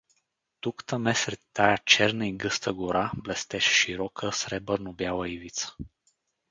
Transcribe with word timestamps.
Тук-таме 0.61 1.15
сред 1.15 1.41
тая 1.53 1.77
черна 1.85 2.27
и 2.27 2.31
гъста 2.31 2.73
гора 2.73 3.11
блестеше 3.23 3.69
широка, 3.73 4.33
сребърнобяла 4.33 5.29
ивица. 5.29 5.75